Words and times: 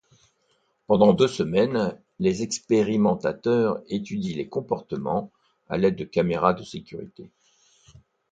Pendant 0.87 1.13
deux 1.13 1.27
semaines, 1.27 1.95
les 2.17 2.41
expérimentateurs 2.41 3.83
étudient 3.87 4.35
les 4.35 4.49
comportements 4.49 5.31
à 5.69 5.77
l'aide 5.77 5.95
de 5.95 6.05
caméras 6.05 6.55
de 6.55 6.63
sécurité. 6.63 7.29